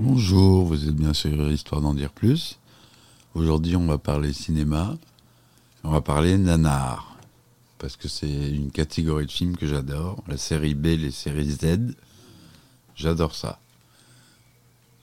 Bonjour, 0.00 0.64
vous 0.64 0.88
êtes 0.88 0.96
bien 0.96 1.14
sur 1.14 1.50
Histoire 1.50 1.80
d'en 1.80 1.94
dire 1.94 2.10
plus. 2.10 2.58
Aujourd'hui, 3.34 3.76
on 3.76 3.86
va 3.86 3.98
parler 3.98 4.32
cinéma. 4.32 4.98
On 5.84 5.90
va 5.90 6.00
parler 6.00 6.36
nanar. 6.38 7.16
Parce 7.78 7.96
que 7.96 8.08
c'est 8.08 8.50
une 8.50 8.72
catégorie 8.72 9.26
de 9.26 9.30
films 9.30 9.56
que 9.56 9.68
j'adore. 9.68 10.24
La 10.26 10.36
série 10.36 10.74
B, 10.74 10.86
les 10.86 11.12
séries 11.12 11.52
Z. 11.52 11.94
J'adore 12.96 13.36
ça. 13.36 13.60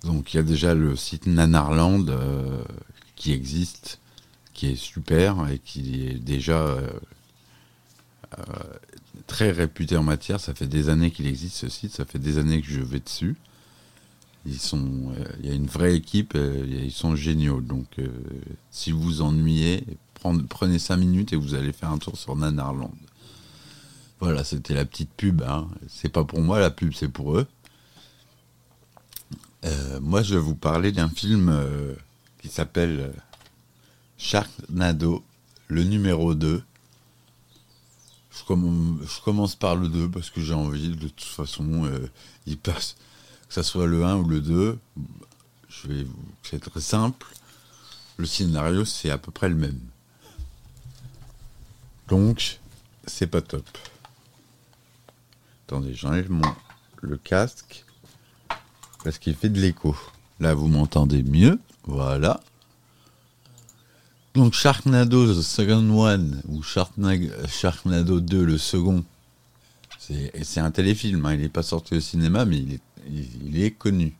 Donc, 0.04 0.34
il 0.34 0.38
y 0.38 0.40
a 0.42 0.44
déjà 0.44 0.76
le 0.76 0.98
site 0.98 1.28
Nanarland 1.28 2.10
euh, 2.10 2.62
qui 3.16 3.32
existe, 3.32 4.00
qui 4.54 4.68
est 4.68 4.76
super 4.76 5.48
et 5.50 5.60
qui 5.60 6.08
est 6.08 6.20
déjà 6.20 6.60
euh, 6.60 6.90
très 9.28 9.52
réputé 9.52 9.98
en 9.98 10.04
matière. 10.04 10.40
Ça 10.40 10.54
fait 10.54 10.68
des 10.68 10.90
années 10.90 11.12
qu'il 11.12 11.28
existe 11.28 11.56
ce 11.56 11.70
site. 11.70 11.92
Ça 11.94 12.06
fait 12.06 12.20
des 12.20 12.38
années 12.38 12.62
que 12.62 12.68
je 12.68 12.82
vais 12.82 13.00
dessus. 13.00 13.36
Sont, 14.58 15.12
il 15.42 15.50
y 15.50 15.52
a 15.52 15.56
une 15.56 15.68
vraie 15.68 15.96
équipe, 15.96 16.38
ils 16.38 16.92
sont 16.92 17.16
géniaux. 17.16 17.60
Donc, 17.60 17.88
si 18.72 18.92
vous 18.92 19.02
vous 19.02 19.22
ennuyez, 19.22 19.84
prenez 20.50 20.80
5 20.80 20.96
minutes 20.98 21.34
et 21.34 21.36
vous 21.36 21.54
allez 21.54 21.74
faire 21.74 21.92
un 21.92 21.98
tour 21.98 22.18
sur 22.18 22.36
Nanarland. 22.36 22.94
Voilà, 24.20 24.44
c'était 24.44 24.74
la 24.74 24.86
petite 24.86 25.12
pub. 25.12 25.44
Hein. 25.44 25.68
C'est 25.88 26.10
pas 26.10 26.24
pour 26.24 26.42
moi 26.42 26.60
la 26.60 26.72
pub, 26.72 26.94
c'est 26.94 27.10
pour 27.10 27.38
eux. 27.38 27.48
Euh, 29.66 30.00
moi, 30.02 30.22
je 30.24 30.36
vais 30.36 30.42
vous 30.42 30.56
parler 30.56 30.92
d'un 30.92 31.10
film 31.10 31.50
euh, 31.50 31.94
qui 32.42 32.48
s'appelle 32.48 33.00
euh, 33.00 33.12
Sharknado, 34.18 35.24
le 35.68 35.84
numéro 35.84 36.34
2. 36.34 36.64
Je, 38.40 39.22
commence 39.24 39.56
par 39.56 39.76
le 39.76 39.88
2 39.88 40.10
parce 40.10 40.30
que 40.30 40.42
j'ai 40.42 40.54
envie, 40.54 40.90
de 40.90 41.08
toute 41.08 41.22
façon, 41.22 41.90
il 42.46 42.58
passe, 42.58 42.96
que 43.48 43.54
ce 43.54 43.64
soit 43.64 43.88
le 43.88 44.04
1 44.04 44.18
ou 44.18 44.24
le 44.26 44.42
2. 44.42 44.78
Je 45.70 45.88
vais 45.88 46.06
c'est 46.44 46.60
très 46.60 46.82
simple. 46.82 47.28
Le 48.18 48.26
scénario, 48.26 48.86
c'est 48.86 49.10
à 49.10 49.18
peu 49.18 49.32
près 49.32 49.50
le 49.50 49.56
même. 49.56 49.80
Donc, 52.08 52.60
c'est 53.06 53.28
pas 53.28 53.42
top. 53.42 53.66
Attendez, 55.66 55.94
j'enlève 55.94 56.32
mon 56.32 56.42
le 57.02 57.18
casque 57.18 57.86
parce 59.04 59.20
qu'il 59.20 59.36
fait 59.36 59.50
de 59.50 59.60
l'écho. 59.60 59.96
Là, 60.40 60.54
vous 60.54 60.68
m'entendez 60.68 61.24
mieux. 61.24 61.60
Voilà. 61.84 62.40
Donc 64.38 64.54
Sharknado 64.54 65.34
The 65.34 65.42
Second 65.42 65.90
One 65.90 66.44
ou 66.48 66.62
Sharknado 66.62 68.20
2 68.20 68.46
le 68.46 68.60
second, 68.60 69.04
c'est 69.98 70.60
un 70.60 70.70
téléfilm, 70.70 71.26
hein. 71.26 71.34
il 71.34 71.40
n'est 71.42 71.50
pas 71.50 71.64
sorti 71.64 71.96
au 71.96 72.00
cinéma 72.00 72.46
mais 72.46 72.60
il 72.60 72.74
est, 72.76 72.82
il 73.44 73.60
est 73.60 73.72
connu. 73.72 74.16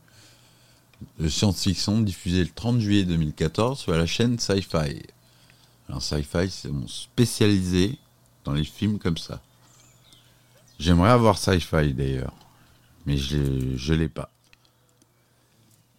De 1.20 1.28
science-fiction 1.28 2.00
diffusé 2.00 2.42
le 2.42 2.50
30 2.50 2.80
juillet 2.80 3.04
2014 3.04 3.78
sur 3.78 3.92
la 3.92 4.06
chaîne 4.06 4.40
Sci-Fi. 4.40 5.04
Alors 5.88 6.02
Sci-Fi 6.02 6.50
c'est 6.50 6.72
spécialisé 6.88 7.96
dans 8.42 8.54
les 8.54 8.64
films 8.64 8.98
comme 8.98 9.18
ça. 9.18 9.40
J'aimerais 10.80 11.10
avoir 11.10 11.38
Sci-Fi 11.38 11.94
d'ailleurs, 11.94 12.34
mais 13.06 13.18
je 13.18 13.36
ne 13.36 13.94
l'ai 13.94 14.08
pas. 14.08 14.32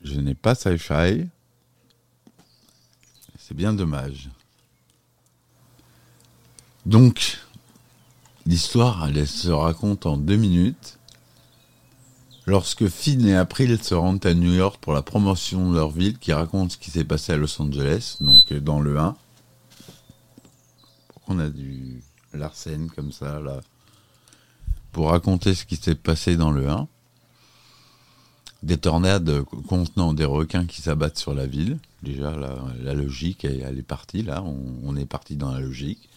Je 0.01 0.19
n'ai 0.19 0.35
pas 0.35 0.55
sci-fi. 0.55 1.25
C'est 3.49 3.55
bien 3.55 3.73
dommage. 3.73 4.29
Donc, 6.85 7.39
l'histoire, 8.45 9.07
elle, 9.07 9.27
se 9.27 9.49
raconte 9.49 10.05
en 10.05 10.17
deux 10.17 10.35
minutes. 10.35 10.99
Lorsque 12.45 12.87
Finn 12.87 13.25
et 13.25 13.35
April 13.35 13.83
se 13.83 13.95
rendent 13.95 14.23
à 14.23 14.35
New 14.35 14.53
York 14.53 14.77
pour 14.79 14.93
la 14.93 15.01
promotion 15.01 15.71
de 15.71 15.77
leur 15.77 15.89
ville, 15.89 16.19
qui 16.19 16.31
raconte 16.31 16.73
ce 16.73 16.77
qui 16.77 16.91
s'est 16.91 17.03
passé 17.03 17.33
à 17.33 17.37
Los 17.37 17.59
Angeles, 17.59 18.17
donc 18.21 18.51
euh, 18.51 18.59
dans 18.59 18.81
le 18.81 18.99
1. 18.99 19.17
Pourquoi 21.07 21.35
on 21.35 21.39
a 21.39 21.49
du 21.49 22.03
Larsen 22.35 22.91
comme 22.95 23.11
ça, 23.11 23.39
là 23.39 23.61
Pour 24.91 25.09
raconter 25.09 25.55
ce 25.55 25.65
qui 25.65 25.75
s'est 25.75 25.95
passé 25.95 26.37
dans 26.37 26.51
le 26.51 26.69
1 26.69 26.87
des 28.63 28.77
tornades 28.77 29.43
contenant 29.67 30.13
des 30.13 30.25
requins 30.25 30.65
qui 30.65 30.81
s'abattent 30.81 31.17
sur 31.17 31.33
la 31.33 31.45
ville. 31.45 31.77
Déjà, 32.03 32.35
la, 32.81 32.93
logique, 32.93 33.45
elle, 33.45 33.77
est 33.77 33.83
partie, 33.83 34.21
là, 34.21 34.43
on, 34.43 34.95
est 34.95 35.05
parti 35.05 35.35
dans 35.35 35.51
la 35.51 35.59
logique. 35.59 36.09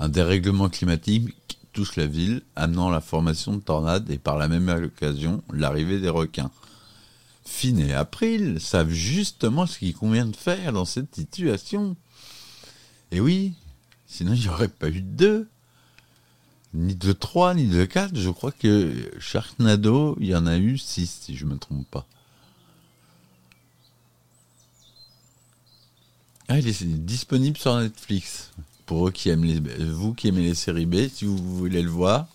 Un 0.00 0.08
dérèglement 0.08 0.68
climatique 0.68 1.34
touche 1.72 1.96
la 1.96 2.06
ville, 2.06 2.42
amenant 2.56 2.90
la 2.90 3.00
formation 3.00 3.52
de 3.54 3.60
tornades 3.60 4.10
et 4.10 4.18
par 4.18 4.36
la 4.36 4.48
même 4.48 4.68
occasion, 4.68 5.42
l'arrivée 5.52 6.00
des 6.00 6.08
requins. 6.08 6.50
Finn 7.44 7.78
et 7.78 7.94
April 7.94 8.60
savent 8.60 8.90
justement 8.90 9.66
ce 9.66 9.78
qu'il 9.78 9.94
convient 9.94 10.26
de 10.26 10.36
faire 10.36 10.72
dans 10.72 10.84
cette 10.84 11.14
situation. 11.14 11.96
Et 13.10 13.20
oui, 13.20 13.54
sinon 14.06 14.34
il 14.34 14.40
n'y 14.40 14.48
aurait 14.48 14.68
pas 14.68 14.88
eu 14.88 15.00
deux 15.00 15.48
ni 16.74 16.94
de 16.94 17.12
3, 17.12 17.54
ni 17.54 17.66
de 17.66 17.84
4. 17.84 18.16
Je 18.16 18.30
crois 18.30 18.52
que 18.52 19.10
Sharknado, 19.18 20.16
il 20.20 20.28
y 20.28 20.34
en 20.34 20.46
a 20.46 20.58
eu 20.58 20.78
6, 20.78 21.20
si 21.22 21.36
je 21.36 21.44
ne 21.44 21.52
me 21.52 21.58
trompe 21.58 21.86
pas. 21.90 22.06
Ah, 26.48 26.58
il 26.58 26.66
est 26.66 26.84
disponible 26.84 27.58
sur 27.58 27.76
Netflix. 27.76 28.52
Pour 28.86 29.08
eux 29.08 29.10
qui 29.10 29.28
aiment 29.28 29.44
les, 29.44 29.60
vous 29.84 30.14
qui 30.14 30.28
aimez 30.28 30.42
les 30.42 30.54
séries 30.54 30.86
B, 30.86 31.08
si 31.12 31.26
vous 31.26 31.36
voulez 31.36 31.82
le 31.82 31.90
voir, 31.90 32.26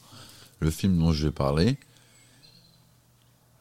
le 0.59 0.69
film 0.69 0.99
dont 0.99 1.11
je 1.11 1.25
vais 1.25 1.31
parler, 1.31 1.77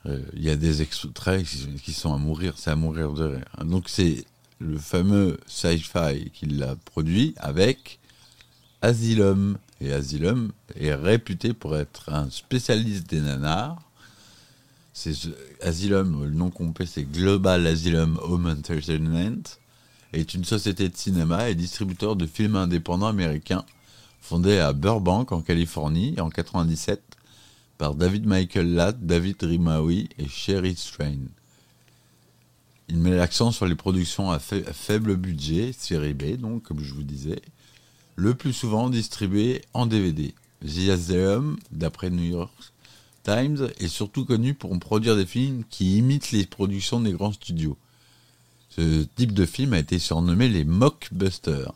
euh, 0.05 0.21
il 0.35 0.43
y 0.43 0.51
a 0.51 0.57
des 0.57 0.83
extraits 0.83 1.47
qui 1.83 1.93
sont 1.93 2.13
à 2.13 2.19
mourir, 2.19 2.55
c'est 2.59 2.71
à 2.71 2.77
mourir 2.77 3.13
de 3.13 3.25
rire. 3.25 3.47
Donc 3.65 3.89
c'est 3.89 4.27
le 4.59 4.79
fameux 4.79 5.39
sci-fi 5.47 6.31
qui 6.35 6.47
l'a 6.47 6.77
produit 6.77 7.35
avec 7.39 7.99
Asylum. 8.83 9.59
Et 9.81 9.93
Asylum 9.93 10.53
est 10.77 10.95
réputé 10.95 11.55
pour 11.55 11.77
être 11.77 12.13
un 12.13 12.31
spécialiste 12.31 13.09
des 13.09 13.21
nanars. 13.21 13.81
Asylum, 15.63 16.25
le 16.25 16.31
nom 16.31 16.51
complet 16.51 16.87
c'est 16.87 17.05
Global 17.05 17.67
Asylum 17.67 18.19
Home 18.23 18.47
Entertainment, 18.47 19.43
est 20.13 20.35
une 20.35 20.45
société 20.45 20.89
de 20.89 20.97
cinéma 20.97 21.49
et 21.49 21.55
distributeur 21.55 22.15
de 22.15 22.27
films 22.27 22.57
indépendants 22.57 23.07
américains 23.07 23.65
fondée 24.21 24.59
à 24.59 24.73
Burbank 24.73 25.33
en 25.33 25.41
Californie 25.41 26.15
en 26.21 26.31
97 26.31 27.01
par 27.79 27.95
David 27.95 28.27
Michael 28.27 28.75
Latt, 28.75 29.05
David 29.05 29.43
Rimawi 29.43 30.09
et 30.19 30.29
Sherry 30.29 30.77
Strain. 30.77 31.19
Il 32.89 32.99
met 32.99 33.17
l'accent 33.17 33.51
sur 33.51 33.67
les 33.67 33.75
productions 33.75 34.31
à, 34.31 34.39
faible 34.39 35.17
budget, 35.17 35.73
série 35.73 36.15
B 36.15 36.37
donc, 36.37 36.63
comme 36.63 36.81
je 36.81 36.93
vous 36.95 37.03
disais, 37.03 37.41
le 38.17 38.35
plus 38.35 38.53
souvent 38.53 38.91
distribué 38.91 39.63
en 39.75 39.87
DVD. 39.87 40.35
The 40.65 40.91
Asylum, 40.91 41.59
d'après 41.71 42.11
New 42.11 42.25
York 42.25 42.73
Times, 43.25 43.71
est 43.79 43.89
surtout 43.89 44.25
connu 44.25 44.55
pour 44.55 44.79
produire 44.79 45.17
des 45.17 45.27
films 45.27 45.65
qui 45.69 45.99
imitent 45.99 46.31
les 46.31 46.47
productions 46.47 47.01
des 47.01 47.13
grands 47.13 47.33
studios. 47.33 47.77
Ce 48.71 49.03
type 49.17 49.33
de 49.33 49.45
film 49.45 49.73
a 49.75 49.79
été 49.79 49.99
surnommé 49.99 50.49
les 50.49 50.65
mockbusters. 50.65 51.75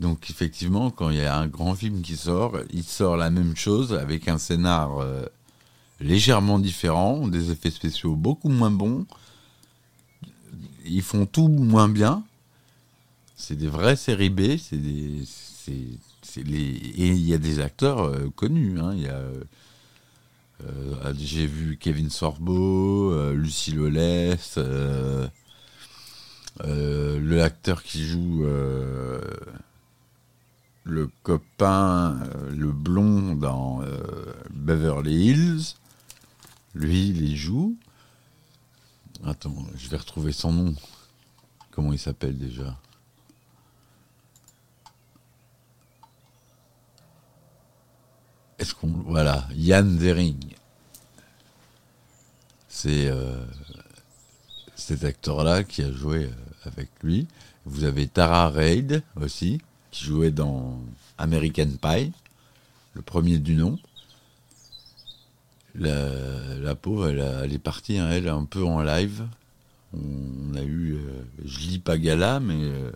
Donc 0.00 0.30
effectivement, 0.30 0.90
quand 0.90 1.10
il 1.10 1.18
y 1.18 1.24
a 1.24 1.38
un 1.38 1.46
grand 1.46 1.74
film 1.74 2.02
qui 2.02 2.16
sort, 2.16 2.58
il 2.72 2.82
sort 2.82 3.16
la 3.16 3.30
même 3.30 3.56
chose 3.56 3.94
avec 3.94 4.26
un 4.26 4.36
scénar 4.36 4.98
euh, 4.98 5.24
légèrement 6.00 6.58
différent, 6.58 7.28
des 7.28 7.50
effets 7.50 7.70
spéciaux 7.70 8.16
beaucoup 8.16 8.48
moins 8.48 8.72
bons. 8.72 9.06
Ils 10.84 11.02
font 11.02 11.24
tout 11.24 11.46
moins 11.48 11.88
bien, 11.88 12.24
c'est 13.42 13.56
des 13.56 13.66
vraies 13.66 13.96
séries 13.96 14.30
B, 14.30 14.56
c'est 14.56 14.76
des, 14.76 15.24
et 15.68 17.08
il 17.08 17.26
y 17.26 17.34
a 17.34 17.38
des 17.38 17.58
acteurs 17.58 18.00
euh, 18.00 18.30
connus. 18.36 18.78
Hein. 18.80 18.96
A, 19.04 19.20
euh, 20.64 21.14
j'ai 21.18 21.46
vu 21.46 21.76
Kevin 21.76 22.08
Sorbo, 22.08 23.10
euh, 23.12 23.34
Lucie 23.34 23.72
Lolès, 23.72 24.58
le 26.60 27.42
acteur 27.42 27.82
qui 27.82 28.04
joue 28.04 28.44
le 30.84 31.10
copain, 31.24 32.20
le 32.50 32.70
blond 32.70 33.34
dans 33.34 33.82
Beverly 34.50 35.30
Hills. 35.30 35.74
Lui, 36.74 37.08
il 37.08 37.36
joue. 37.36 37.76
Attends, 39.24 39.66
je 39.76 39.88
vais 39.88 39.96
retrouver 39.96 40.30
son 40.32 40.52
nom. 40.52 40.74
Comment 41.72 41.92
il 41.92 41.98
s'appelle 41.98 42.38
déjà? 42.38 42.78
Est-ce 48.62 48.76
qu'on 48.76 48.86
voilà 48.86 49.48
Yann 49.56 49.98
Dering. 49.98 50.38
C'est 52.68 53.08
euh, 53.08 53.44
cet 54.76 55.02
acteur-là 55.02 55.64
qui 55.64 55.82
a 55.82 55.90
joué 55.90 56.26
euh, 56.26 56.30
avec 56.64 56.88
lui. 57.02 57.26
Vous 57.66 57.82
avez 57.82 58.06
Tara 58.06 58.50
Reid 58.50 59.02
aussi 59.20 59.60
qui 59.90 60.04
jouait 60.04 60.30
dans 60.30 60.78
American 61.18 61.70
Pie, 61.82 62.12
le 62.94 63.02
premier 63.02 63.38
du 63.38 63.56
nom. 63.56 63.80
La, 65.74 66.76
pauvre, 66.76 67.08
elle, 67.08 67.52
est 67.52 67.58
partie, 67.58 67.98
hein, 67.98 68.10
elle, 68.12 68.28
un 68.28 68.44
peu 68.44 68.62
en 68.62 68.80
live. 68.80 69.26
On, 69.92 70.54
a 70.54 70.62
eu, 70.62 70.94
euh, 70.94 71.24
je 71.44 71.58
lis 71.58 71.80
pas 71.80 71.98
gala, 71.98 72.38
mais 72.38 72.62
euh, 72.62 72.92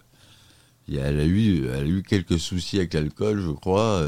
elle, 0.89 1.19
a 1.19 1.25
eu, 1.25 1.67
elle 1.67 1.87
a 1.87 1.89
eu 1.89 2.05
quelques 2.05 2.39
soucis 2.39 2.77
avec 2.77 2.95
l'alcool, 2.95 3.41
je 3.41 3.51
crois. 3.51 4.01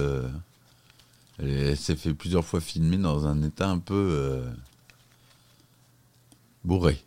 Elle 1.39 1.49
elle 1.49 1.77
s'est 1.77 1.97
fait 1.97 2.15
plusieurs 2.15 2.45
fois 2.45 2.61
filmer 2.61 2.97
dans 2.99 3.27
un 3.27 3.43
état 3.43 3.69
un 3.69 3.79
peu 3.79 3.95
euh, 3.95 4.51
bourré. 6.65 7.03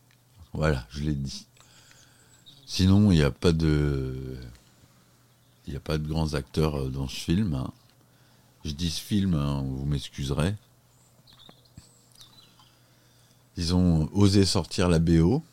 Voilà, 0.54 0.86
je 0.90 1.04
l'ai 1.04 1.14
dit. 1.16 1.46
Sinon, 2.66 3.12
il 3.12 3.16
n'y 3.18 3.24
a 3.24 3.32
pas 3.32 3.52
de. 3.52 4.38
Il 5.68 5.72
n'y 5.72 5.78
a 5.78 5.82
pas 5.82 5.98
de 5.98 6.08
grands 6.08 6.34
acteurs 6.34 6.76
euh, 6.76 6.90
dans 6.90 7.08
ce 7.08 7.16
film. 7.16 7.54
hein. 7.54 7.72
Je 8.66 8.72
dis 8.72 8.90
ce 8.90 9.02
film, 9.02 9.34
hein, 9.34 9.64
vous 9.66 9.86
m'excuserez. 9.86 10.56
Ils 13.58 13.76
ont 13.76 14.10
osé 14.14 14.46
sortir 14.46 14.88
la 14.88 15.00
BO. 15.00 15.44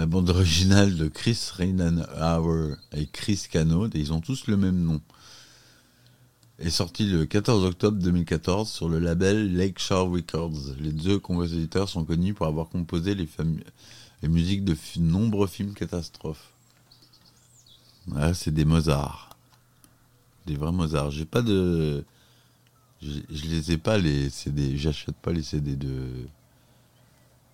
La 0.00 0.06
bande 0.06 0.30
originale 0.30 0.96
de 0.96 1.08
Chris 1.08 1.38
Reinhauer 1.58 2.76
et 2.96 3.06
Chris 3.06 3.42
Cano, 3.50 3.86
et 3.86 3.98
ils 3.98 4.14
ont 4.14 4.22
tous 4.22 4.46
le 4.46 4.56
même 4.56 4.82
nom, 4.82 5.02
est 6.58 6.70
sortie 6.70 7.04
le 7.04 7.26
14 7.26 7.66
octobre 7.66 7.98
2014 7.98 8.70
sur 8.70 8.88
le 8.88 8.98
label 8.98 9.54
Lakeshore 9.54 10.08
Records. 10.08 10.74
Les 10.80 10.92
deux 10.92 11.18
compositeurs 11.18 11.90
sont 11.90 12.06
connus 12.06 12.32
pour 12.32 12.46
avoir 12.46 12.70
composé 12.70 13.14
les, 13.14 13.28
musiques 14.26 14.64
de 14.64 14.74
nombreux 14.96 15.46
films 15.46 15.74
catastrophes. 15.74 16.48
Ah, 18.16 18.32
c'est 18.32 18.54
des 18.54 18.64
Mozart. 18.64 19.36
Des 20.46 20.54
vrais 20.54 20.72
Mozart. 20.72 21.10
J'ai 21.10 21.26
pas 21.26 21.42
de. 21.42 22.06
Je, 23.02 23.20
je 23.28 23.44
les 23.48 23.72
ai 23.72 23.76
pas 23.76 23.98
les 23.98 24.30
CD. 24.30 24.78
J'achète 24.78 25.16
pas 25.16 25.32
les 25.32 25.42
CD 25.42 25.76
de. 25.76 26.26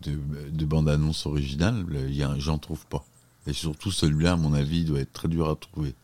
De, 0.03 0.19
de 0.51 0.65
bande-annonce 0.65 1.27
originale. 1.27 1.85
J'en 2.39 2.59
trouve 2.59 2.87
pas. 2.87 3.05
Et 3.47 3.53
surtout 3.53 3.91
celui-là, 3.91 4.33
à 4.33 4.37
mon 4.37 4.55
avis, 4.55 4.85
doit 4.85 5.01
être 5.01 5.13
très 5.13 5.29
dur 5.29 5.49
à 5.49 5.57
trouver. 5.57 5.95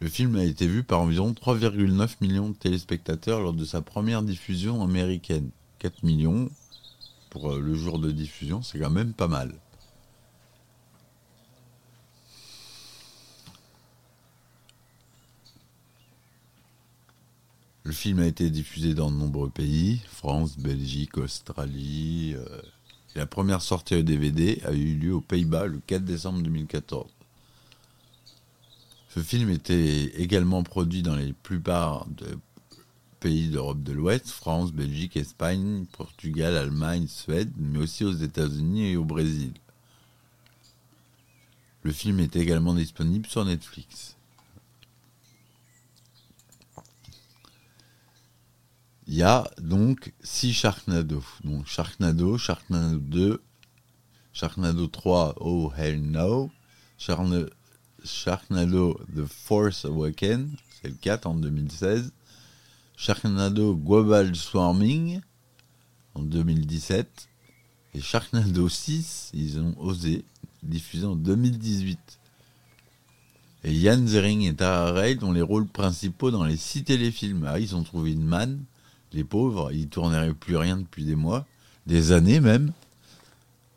Le 0.00 0.08
film 0.08 0.36
a 0.36 0.44
été 0.44 0.66
vu 0.66 0.82
par 0.82 1.00
environ 1.00 1.32
3,9 1.32 2.16
millions 2.20 2.50
de 2.50 2.54
téléspectateurs 2.54 3.40
lors 3.40 3.54
de 3.54 3.64
sa 3.64 3.80
première 3.80 4.22
diffusion 4.22 4.82
américaine. 4.82 5.50
4 5.78 6.02
millions 6.02 6.50
pour 7.30 7.52
euh, 7.52 7.60
le 7.60 7.74
jour 7.74 7.98
de 7.98 8.10
diffusion, 8.10 8.62
c'est 8.62 8.78
quand 8.78 8.90
même 8.90 9.12
pas 9.12 9.28
mal. 9.28 9.54
Le 17.84 17.92
film 17.92 18.18
a 18.20 18.26
été 18.26 18.48
diffusé 18.48 18.94
dans 18.94 19.10
de 19.10 19.16
nombreux 19.16 19.50
pays, 19.50 20.00
France, 20.06 20.56
Belgique, 20.56 21.18
Australie. 21.18 22.32
euh, 22.34 22.62
la 23.14 23.26
première 23.26 23.60
sortie 23.60 23.94
au 23.94 24.02
DVD 24.02 24.60
a 24.64 24.72
eu 24.72 24.94
lieu 24.94 25.14
aux 25.14 25.20
Pays-Bas 25.20 25.66
le 25.66 25.80
4 25.86 26.02
décembre 26.02 26.40
2014. 26.40 27.10
Ce 29.10 29.20
film 29.20 29.50
était 29.50 30.06
également 30.18 30.62
produit 30.62 31.02
dans 31.02 31.14
les 31.14 31.34
plupart 31.34 32.06
des 32.06 32.34
pays 33.20 33.50
d'Europe 33.50 33.82
de 33.82 33.92
l'Ouest, 33.92 34.30
France, 34.30 34.72
Belgique, 34.72 35.18
Espagne, 35.18 35.84
Portugal, 35.92 36.56
Allemagne, 36.56 37.06
Suède, 37.06 37.52
mais 37.58 37.80
aussi 37.80 38.02
aux 38.04 38.12
États-Unis 38.12 38.92
et 38.92 38.96
au 38.96 39.04
Brésil. 39.04 39.52
Le 41.82 41.92
film 41.92 42.18
est 42.18 42.34
également 42.34 42.72
disponible 42.72 43.26
sur 43.26 43.44
Netflix. 43.44 44.16
Il 49.06 49.14
y 49.14 49.22
a 49.22 49.50
donc 49.60 50.14
6 50.22 50.54
Sharknado. 50.54 51.22
Donc 51.44 51.66
Sharknado, 51.66 52.38
Sharknado 52.38 52.98
2, 52.98 53.42
Sharknado 54.32 54.86
3, 54.86 55.34
Oh 55.40 55.70
Hell 55.76 56.00
No, 56.00 56.50
Sharknado, 56.98 59.00
The 59.14 59.26
Force 59.26 59.84
Awakens, 59.84 60.48
c'est 60.80 60.88
le 60.88 60.94
4 60.94 61.26
en 61.26 61.34
2016, 61.34 62.12
Sharknado 62.96 63.76
Global 63.76 64.34
Swarming 64.34 65.20
en 66.14 66.22
2017, 66.22 67.28
et 67.94 68.00
Sharknado 68.00 68.68
6, 68.68 69.30
ils 69.34 69.60
ont 69.60 69.74
osé, 69.78 70.24
diffusé 70.62 71.04
en 71.04 71.14
2018. 71.14 71.98
Et 73.64 73.72
Yann 73.72 74.06
Zering 74.06 74.42
et 74.42 74.54
Tara 74.54 74.92
Reid 74.92 75.22
ont 75.22 75.32
les 75.32 75.42
rôles 75.42 75.66
principaux 75.66 76.30
dans 76.30 76.44
les 76.44 76.56
six 76.56 76.84
téléfilms. 76.84 77.44
Ah, 77.46 77.58
ils 77.58 77.74
ont 77.74 77.82
trouvé 77.82 78.12
une 78.12 78.24
manne, 78.24 78.62
les 79.14 79.24
pauvres, 79.24 79.72
ils 79.72 79.88
tourneraient 79.88 80.34
plus 80.34 80.56
rien 80.56 80.76
depuis 80.76 81.04
des 81.04 81.14
mois, 81.16 81.46
des 81.86 82.12
années 82.12 82.40
même. 82.40 82.72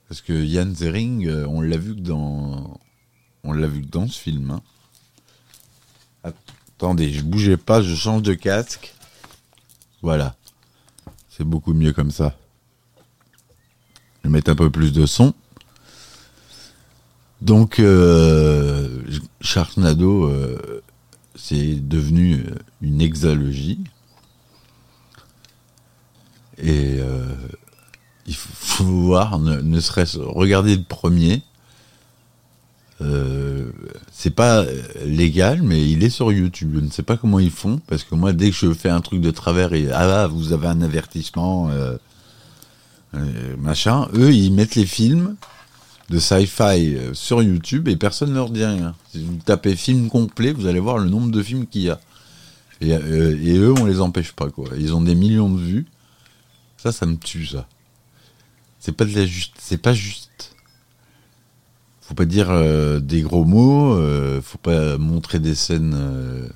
Parce 0.08 0.22
que 0.22 0.34
Yann 0.34 0.74
Zering, 0.74 1.28
euh, 1.28 1.46
on 1.48 1.62
l'a 1.62 1.78
vu 1.78 1.96
que 1.96 2.00
dans, 2.02 2.80
on 3.44 3.54
l'a 3.54 3.68
vu 3.68 3.82
que 3.82 3.88
dans 3.88 4.08
ce 4.08 4.20
film. 4.20 4.52
hein. 4.52 4.62
Attendez, 6.80 7.12
je 7.12 7.24
bougeais 7.24 7.58
pas, 7.58 7.82
je 7.82 7.96
change 7.96 8.22
de 8.22 8.34
casque. 8.34 8.94
Voilà, 10.02 10.36
c'est 11.30 11.44
beaucoup 11.44 11.74
mieux 11.74 11.92
comme 11.92 12.12
ça. 12.12 12.38
Je 14.24 14.30
vais 14.30 14.50
un 14.50 14.56
peu 14.56 14.70
plus 14.70 14.92
de 14.94 15.06
son. 15.06 15.34
Donc, 17.42 17.80
euh, 17.80 19.04
Sharknado, 19.42 20.26
euh, 20.26 20.84
c'est 21.36 21.76
devenu 21.76 22.46
une 22.82 23.02
exalogie. 23.02 23.80
Et 26.68 26.98
euh, 27.00 27.24
il 28.28 28.36
faut, 28.36 28.84
voir, 28.84 29.40
ne, 29.40 29.80
serait-ce 29.80 30.20
regarder 30.20 30.76
le 30.76 30.84
premier. 30.84 31.42
Euh, 33.00 33.72
c'est 34.12 34.32
pas 34.32 34.66
légal, 35.06 35.62
mais 35.62 35.88
il 35.90 36.04
est 36.04 36.10
sur 36.10 36.32
YouTube. 36.32 36.72
Je 36.76 36.80
ne 36.82 36.90
sais 36.90 37.04
pas 37.04 37.16
comment 37.16 37.40
ils 37.40 37.52
font, 37.52 37.80
parce 37.88 38.04
que 38.04 38.16
moi, 38.16 38.34
dès 38.34 38.50
que 38.50 38.56
je 38.56 38.74
fais 38.74 38.90
un 38.90 39.02
truc 39.02 39.22
de 39.22 39.32
travers, 39.32 39.74
et 39.74 39.90
ah, 39.92 40.28
vous 40.28 40.52
avez 40.52 40.68
un 40.68 40.82
avertissement, 40.82 41.70
euh, 41.70 41.96
euh, 43.16 43.56
machin, 43.58 44.10
eux, 44.14 44.34
ils 44.34 44.52
mettent 44.52 44.76
les 44.76 44.86
films 44.86 45.36
de 46.10 46.20
sci-fi 46.20 46.98
sur 47.14 47.44
YouTube 47.44 47.88
et 47.88 47.96
personne 47.96 48.30
ne 48.30 48.36
leur 48.36 48.50
dit 48.50 48.66
rien. 48.66 48.94
Si 49.12 49.24
vous 49.24 49.38
tapez 49.46 49.76
film 49.76 50.10
complet, 50.10 50.52
vous 50.52 50.66
allez 50.66 50.80
voir 50.80 50.98
le 50.98 51.10
nombre 51.10 51.32
de 51.32 51.44
films 51.44 51.66
qu'il 51.66 51.84
y 51.84 51.90
a. 51.90 52.00
Et, 52.82 52.90
et 52.90 53.58
eux, 53.58 53.74
on 53.80 53.86
les 53.86 54.02
empêche 54.02 54.34
pas, 54.34 54.50
quoi. 54.50 54.68
Ils 54.78 54.94
ont 54.94 55.02
des 55.02 55.16
millions 55.16 55.50
de 55.50 55.60
vues. 55.60 55.86
Ça, 56.78 56.92
ça 56.92 57.06
me 57.06 57.18
tue, 57.18 57.48
ça. 57.48 57.68
C'est 58.80 58.92
pas 58.92 59.06
de 59.06 59.14
la 59.16 59.26
juste, 59.26 59.56
c'est 59.60 59.82
pas 59.82 59.94
juste. 59.94 60.56
Faut 62.02 62.14
pas 62.14 62.26
dire 62.26 62.52
euh, 62.52 63.00
des 63.02 63.22
gros 63.22 63.44
mots, 63.44 63.94
euh, 63.96 64.42
faut 64.42 64.60
pas 64.60 64.98
montrer 64.98 65.40
des 65.40 65.56
scènes 65.56 65.94
euh, 65.94 66.48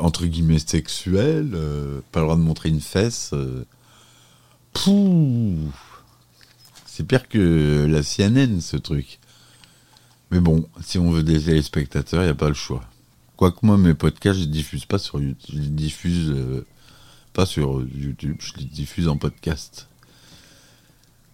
entre 0.00 0.26
guillemets 0.26 0.60
sexuelles, 0.60 1.50
pas 2.12 2.20
le 2.20 2.26
droit 2.26 2.36
de 2.36 2.42
montrer 2.42 2.68
une 2.68 2.80
fesse. 2.80 3.34
Pouh 4.72 5.56
C'est 6.86 7.04
pire 7.04 7.28
que 7.28 7.86
la 7.90 8.02
CNN, 8.02 8.60
ce 8.60 8.76
truc. 8.76 9.18
Mais 10.30 10.38
bon, 10.38 10.64
si 10.80 10.98
on 10.98 11.10
veut 11.10 11.24
des 11.24 11.40
téléspectateurs, 11.40 12.22
il 12.22 12.26
n'y 12.26 12.30
a 12.30 12.34
pas 12.34 12.48
le 12.48 12.54
choix. 12.54 12.84
Quoique 13.36 13.66
moi, 13.66 13.76
mes 13.76 13.94
podcasts, 13.94 14.38
je 14.38 14.44
les 14.44 14.50
diffuse 14.50 14.84
pas 14.84 14.98
sur 14.98 15.20
YouTube. 15.20 15.56
Je 15.56 15.60
les 15.60 15.68
diffuse 15.68 16.64
pas 17.32 17.46
sur 17.46 17.82
YouTube, 17.94 18.36
je 18.40 18.52
les 18.58 18.64
diffuse 18.64 19.08
en 19.08 19.16
podcast. 19.16 19.88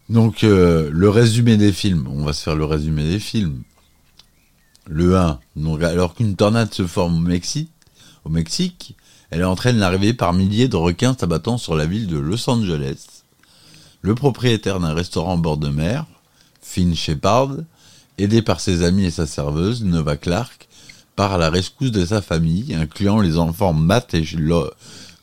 Donc, 0.09 0.45
euh, 0.45 0.89
le 0.93 1.09
résumé 1.11 1.57
des 1.57 1.73
films. 1.73 2.07
On 2.09 2.25
va 2.25 2.33
se 2.33 2.43
faire 2.43 2.55
le 2.55 2.65
résumé 2.65 3.03
des 3.05 3.19
films. 3.19 3.63
Le 4.87 5.17
1. 5.17 5.41
Donc, 5.57 5.83
alors 5.83 6.15
qu'une 6.15 6.37
tornade 6.37 6.73
se 6.73 6.87
forme 6.87 7.17
au 7.17 7.29
Mexique, 7.29 7.71
au 8.25 8.29
Mexique, 8.29 8.97
elle 9.31 9.45
entraîne 9.45 9.79
l'arrivée 9.79 10.15
par 10.15 10.33
milliers 10.33 10.69
de 10.69 10.77
requins 10.77 11.17
s'abattant 11.19 11.59
sur 11.59 11.75
la 11.75 11.87
ville 11.87 12.07
de 12.07 12.19
Los 12.19 12.49
Angeles. 12.49 13.07
Le 14.03 14.15
propriétaire 14.15 14.79
d'un 14.79 14.95
restaurant 14.95 15.37
bord 15.37 15.57
de 15.57 15.69
mer, 15.69 16.07
Finn 16.63 16.95
Shepard, 16.95 17.57
aidé 18.19 18.43
par 18.43 18.61
ses 18.61 18.85
amis 18.85 19.07
et 19.07 19.11
sa 19.11 19.27
serveuse, 19.27 19.83
Nova 19.83 20.17
Clark, 20.17 20.69
part 21.17 21.33
à 21.33 21.39
la 21.39 21.51
rescousse 21.51 21.91
de 21.91 22.05
sa 22.05 22.23
famille, 22.23 22.75
incluant 22.75 23.21
les 23.21 23.39
enfants 23.39 23.73
Matt 23.73 24.15
et 24.15 24.23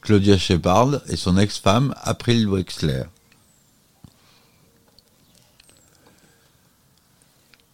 Claudia 0.04 0.38
Shepard 0.38 1.02
et 1.08 1.16
son 1.16 1.38
ex-femme 1.38 1.96
April 2.02 2.50
Wexler. 2.50 3.04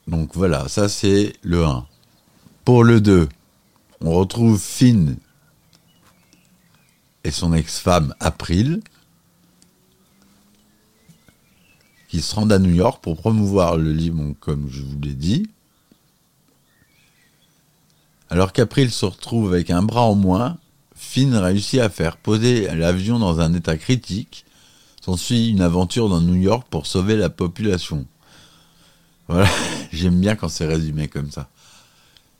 Donc 0.07 0.35
voilà, 0.35 0.67
ça 0.67 0.89
c'est 0.89 1.33
le 1.41 1.65
1. 1.65 1.87
Pour 2.65 2.83
le 2.83 3.01
2, 3.01 3.27
on 4.01 4.11
retrouve 4.11 4.59
Finn 4.59 5.17
et 7.23 7.31
son 7.31 7.51
ex-femme 7.53 8.13
April 8.19 8.81
qui 12.09 12.21
se 12.21 12.35
rendent 12.35 12.51
à 12.51 12.59
New 12.59 12.73
York 12.73 13.03
pour 13.03 13.17
promouvoir 13.17 13.75
le 13.75 13.91
livre, 13.91 14.33
comme 14.39 14.69
je 14.69 14.83
vous 14.83 14.99
l'ai 14.99 15.13
dit. 15.13 15.49
Alors 18.29 18.53
qu'April 18.53 18.91
se 18.91 19.05
retrouve 19.05 19.51
avec 19.51 19.71
un 19.71 19.81
bras 19.81 20.03
en 20.03 20.13
moins, 20.13 20.59
Finn 21.09 21.35
réussit 21.35 21.79
à 21.79 21.89
faire 21.89 22.17
poser 22.17 22.67
l'avion 22.75 23.17
dans 23.17 23.39
un 23.39 23.55
état 23.55 23.77
critique. 23.77 24.45
S'ensuit 25.01 25.49
une 25.49 25.61
aventure 25.61 26.07
dans 26.07 26.21
New 26.21 26.35
York 26.35 26.67
pour 26.69 26.85
sauver 26.85 27.15
la 27.15 27.31
population. 27.31 28.05
Voilà, 29.27 29.49
j'aime 29.91 30.21
bien 30.21 30.35
quand 30.35 30.49
c'est 30.49 30.67
résumé 30.67 31.07
comme 31.07 31.31
ça. 31.31 31.49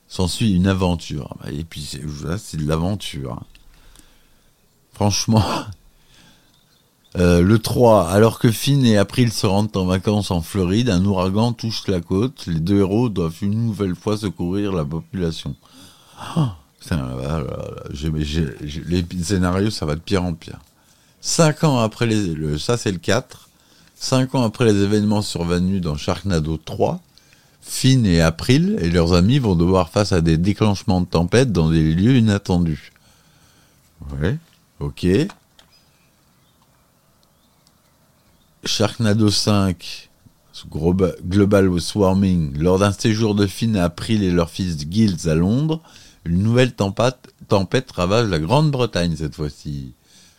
S'ensuit 0.06 0.54
une 0.54 0.68
aventure. 0.68 1.36
Et 1.50 1.64
puis 1.64 1.98
là, 2.22 2.38
c'est 2.38 2.58
de 2.58 2.68
l'aventure. 2.68 3.42
Franchement, 4.92 5.44
euh, 7.16 7.42
le 7.42 7.58
3, 7.58 8.08
alors 8.08 8.38
que 8.38 8.52
Finn 8.52 8.84
et 8.84 8.98
April 8.98 9.32
se 9.32 9.48
rendent 9.48 9.76
en 9.76 9.86
vacances 9.86 10.30
en 10.30 10.42
Floride, 10.42 10.90
un 10.90 11.04
ouragan 11.04 11.54
touche 11.54 11.88
la 11.88 12.00
côte. 12.00 12.46
Les 12.46 12.60
deux 12.60 12.78
héros 12.78 13.08
doivent 13.08 13.38
une 13.42 13.66
nouvelle 13.66 13.96
fois 13.96 14.16
secourir 14.16 14.70
la 14.70 14.84
population. 14.84 15.56
Ah, 16.16 16.59
les 18.88 19.04
scénarios, 19.22 19.70
ça 19.70 19.86
va 19.86 19.94
de 19.94 20.00
pire 20.00 20.24
en 20.24 20.34
pire. 20.34 20.58
Cinq 21.20 21.64
ans 21.64 21.78
après 21.78 22.06
les, 22.06 22.34
le, 22.34 22.58
ça 22.58 22.76
c'est 22.76 22.92
le 22.92 22.98
4. 22.98 23.48
Cinq 23.94 24.34
ans 24.34 24.42
après 24.44 24.64
les 24.64 24.74
événements 24.82 25.20
survenus 25.22 25.82
dans 25.82 25.96
Sharknado 25.96 26.56
3, 26.56 27.00
Finn 27.60 28.06
et 28.06 28.22
April 28.22 28.78
et 28.80 28.88
leurs 28.90 29.12
amis 29.12 29.38
vont 29.38 29.54
devoir 29.54 29.90
face 29.90 30.12
à 30.12 30.22
des 30.22 30.38
déclenchements 30.38 31.02
de 31.02 31.06
tempête 31.06 31.52
dans 31.52 31.68
des 31.68 31.92
lieux 31.94 32.16
inattendus. 32.16 32.92
Ouais, 34.18 34.38
ok. 34.78 35.06
Sharknado 38.64 39.30
5, 39.30 40.10
Globa- 40.70 41.14
Global 41.24 41.80
Swarming, 41.80 42.56
lors 42.58 42.78
d'un 42.78 42.92
séjour 42.92 43.34
de 43.34 43.46
Finn 43.46 43.76
et 43.76 43.80
April 43.80 44.22
et 44.22 44.30
leur 44.30 44.50
fils 44.50 44.76
Giles 44.90 45.28
à 45.28 45.34
Londres, 45.34 45.80
une 46.30 46.42
nouvelle 46.42 46.72
tempête, 46.72 47.32
tempête 47.48 47.90
ravage 47.90 48.28
la 48.28 48.38
Grande-Bretagne 48.38 49.14
cette 49.16 49.34
fois-ci. 49.34 49.92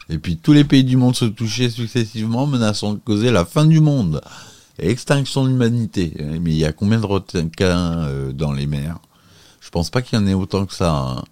Et 0.10 0.18
puis 0.18 0.38
tous 0.38 0.54
les 0.54 0.64
pays 0.64 0.84
du 0.84 0.98
monde 0.98 1.16
se 1.16 1.26
touchaient 1.26 1.70
successivement, 1.70 2.48
menaçant 2.48 2.94
de 2.94 3.00
causer 3.00 3.32
la 3.32 3.46
fin 3.46 3.66
du 3.66 3.80
monde 3.80 4.22
et 4.80 4.90
extinction 4.90 5.44
de 5.44 5.50
l'humanité. 5.50 6.14
Mais 6.42 6.52
il 6.52 6.58
y 6.58 6.66
a 6.66 6.72
combien 6.74 7.00
de 7.00 7.06
requins 7.06 8.06
euh, 8.06 8.32
dans 8.32 8.54
les 8.54 8.68
mers? 8.68 9.00
Je 9.60 9.70
pense 9.70 9.90
pas 9.90 10.02
qu'il 10.02 10.18
y 10.18 10.22
en 10.22 10.28
ait 10.28 10.34
autant 10.34 10.66
que 10.66 10.74
ça. 10.74 10.92
hein. 10.94 11.24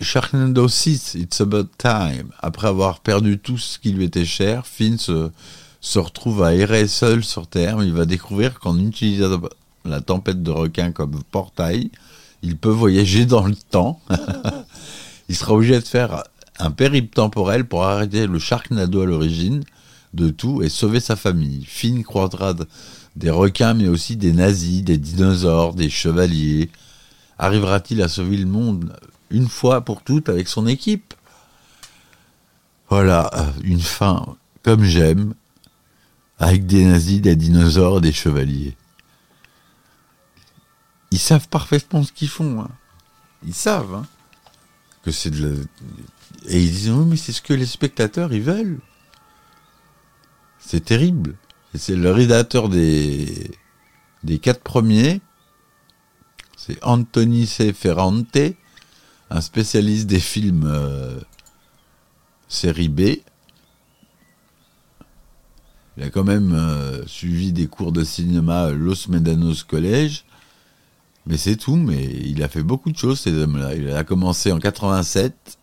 Sharknado 0.00 0.68
6, 0.68 1.14
It's 1.14 1.40
About 1.40 1.68
Time. 1.78 2.30
Après 2.38 2.68
avoir 2.68 3.00
perdu 3.00 3.38
tout 3.38 3.58
ce 3.58 3.78
qui 3.78 3.90
lui 3.92 4.04
était 4.04 4.24
cher, 4.24 4.66
Finn 4.66 4.96
se, 4.98 5.30
se 5.80 5.98
retrouve 5.98 6.42
à 6.42 6.54
errer 6.54 6.86
seul 6.86 7.24
sur 7.24 7.46
Terre. 7.48 7.82
Il 7.82 7.92
va 7.92 8.04
découvrir 8.04 8.60
qu'en 8.60 8.78
utilisant 8.78 9.40
la 9.84 10.00
tempête 10.00 10.42
de 10.42 10.50
requins 10.52 10.92
comme 10.92 11.20
portail, 11.32 11.90
il 12.42 12.56
peut 12.56 12.70
voyager 12.70 13.26
dans 13.26 13.46
le 13.46 13.54
temps. 13.54 14.00
il 15.28 15.36
sera 15.36 15.54
obligé 15.54 15.78
de 15.78 15.84
faire 15.84 16.24
un 16.58 16.70
périple 16.70 17.14
temporel 17.14 17.64
pour 17.64 17.84
arrêter 17.84 18.26
le 18.26 18.38
Sharknado 18.38 19.02
à 19.02 19.06
l'origine 19.06 19.62
de 20.14 20.30
tout 20.30 20.62
et 20.62 20.68
sauver 20.68 21.00
sa 21.00 21.16
famille. 21.16 21.64
Finn 21.64 22.02
croisera 22.02 22.54
des 23.16 23.30
requins, 23.30 23.74
mais 23.74 23.88
aussi 23.88 24.16
des 24.16 24.32
nazis, 24.32 24.82
des 24.82 24.98
dinosaures, 24.98 25.74
des 25.74 25.90
chevaliers. 25.90 26.70
Arrivera-t-il 27.38 28.02
à 28.02 28.08
sauver 28.08 28.36
le 28.36 28.46
monde 28.46 28.96
une 29.30 29.48
fois 29.48 29.82
pour 29.82 30.02
toutes 30.02 30.28
avec 30.28 30.48
son 30.48 30.66
équipe? 30.66 31.14
Voilà, 32.88 33.30
euh, 33.34 33.50
une 33.64 33.80
fin 33.80 34.24
comme 34.62 34.84
j'aime, 34.84 35.34
avec 36.38 36.66
des 36.66 36.84
nazis, 36.84 37.20
des 37.20 37.36
dinosaures, 37.36 38.00
des 38.00 38.12
chevaliers. 38.12 38.76
Ils 41.10 41.18
savent 41.18 41.48
parfaitement 41.48 42.02
ce 42.02 42.12
qu'ils 42.12 42.28
font. 42.28 42.60
hein. 42.60 42.70
Ils 43.46 43.54
savent 43.54 43.94
hein, 43.94 44.06
que 45.02 45.10
c'est 45.10 45.30
de 45.30 45.48
la... 45.48 45.54
Et 46.46 46.62
ils 46.62 46.70
disent, 46.70 46.90
oui, 46.90 47.06
mais 47.06 47.16
c'est 47.16 47.32
ce 47.32 47.42
que 47.42 47.54
les 47.54 47.66
spectateurs, 47.66 48.32
ils 48.32 48.42
veulent. 48.42 48.78
C'est 50.58 50.84
terrible. 50.84 51.36
C'est 51.74 51.96
le 51.96 52.10
rédacteur 52.12 52.68
des, 52.68 53.50
des 54.24 54.38
quatre 54.38 54.62
premiers. 54.62 55.20
C'est 56.56 56.82
Anthony 56.84 57.46
C. 57.46 57.72
Ferrante, 57.72 58.36
un 59.30 59.40
spécialiste 59.40 60.06
des 60.06 60.20
films 60.20 60.64
euh, 60.66 61.18
série 62.48 62.88
B. 62.88 63.00
Il 65.96 66.04
a 66.04 66.10
quand 66.10 66.24
même 66.24 66.52
euh, 66.52 67.06
suivi 67.06 67.52
des 67.52 67.66
cours 67.66 67.92
de 67.92 68.04
cinéma 68.04 68.64
à 68.64 68.70
Los 68.70 69.08
Medanos 69.08 69.64
College. 69.64 70.24
Mais 71.28 71.36
c'est 71.36 71.56
tout, 71.56 71.76
mais 71.76 72.02
il 72.04 72.42
a 72.42 72.48
fait 72.48 72.62
beaucoup 72.62 72.90
de 72.90 72.96
choses, 72.96 73.20
ces 73.20 73.34
hommes-là. 73.34 73.74
Il 73.74 73.90
a 73.90 74.02
commencé 74.02 74.50
en 74.50 74.58
87 74.58 75.58